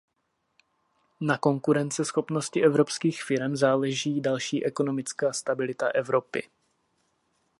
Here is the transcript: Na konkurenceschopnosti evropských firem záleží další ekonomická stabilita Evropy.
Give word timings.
Na 1.21 1.37
konkurenceschopnosti 1.37 2.63
evropských 2.63 3.23
firem 3.23 3.55
záleží 3.55 4.21
další 4.21 4.65
ekonomická 4.65 5.33
stabilita 5.33 5.87
Evropy. 5.87 6.43